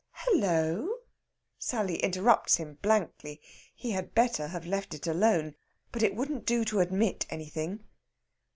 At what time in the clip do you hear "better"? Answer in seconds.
4.15-4.47